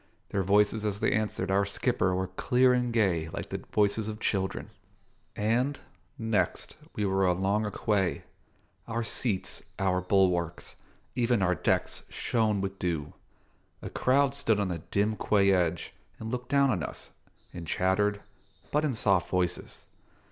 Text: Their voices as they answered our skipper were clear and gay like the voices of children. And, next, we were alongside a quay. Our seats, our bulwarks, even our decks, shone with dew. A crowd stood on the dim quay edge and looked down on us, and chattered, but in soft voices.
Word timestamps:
Their 0.29 0.41
voices 0.41 0.83
as 0.83 0.99
they 0.99 1.11
answered 1.11 1.51
our 1.51 1.63
skipper 1.63 2.15
were 2.15 2.25
clear 2.29 2.73
and 2.73 2.91
gay 2.91 3.29
like 3.29 3.49
the 3.49 3.63
voices 3.71 4.07
of 4.07 4.19
children. 4.19 4.71
And, 5.35 5.77
next, 6.17 6.75
we 6.95 7.05
were 7.05 7.23
alongside 7.27 7.67
a 7.71 7.77
quay. 7.85 8.23
Our 8.87 9.03
seats, 9.03 9.61
our 9.77 10.01
bulwarks, 10.01 10.75
even 11.13 11.43
our 11.43 11.53
decks, 11.53 12.01
shone 12.09 12.61
with 12.61 12.79
dew. 12.79 13.13
A 13.83 13.91
crowd 13.91 14.33
stood 14.33 14.59
on 14.59 14.69
the 14.69 14.79
dim 14.79 15.15
quay 15.17 15.53
edge 15.53 15.93
and 16.17 16.31
looked 16.31 16.49
down 16.49 16.71
on 16.71 16.81
us, 16.81 17.11
and 17.53 17.67
chattered, 17.67 18.21
but 18.71 18.83
in 18.83 18.93
soft 18.93 19.29
voices. 19.29 19.85